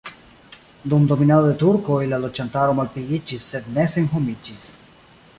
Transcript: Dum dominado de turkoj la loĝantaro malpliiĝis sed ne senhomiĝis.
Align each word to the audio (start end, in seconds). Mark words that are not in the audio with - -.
Dum 0.93 1.03
dominado 1.09 1.49
de 1.49 1.57
turkoj 1.63 1.99
la 2.13 2.19
loĝantaro 2.23 2.77
malpliiĝis 2.79 3.45
sed 3.53 3.69
ne 3.77 3.85
senhomiĝis. 3.97 4.65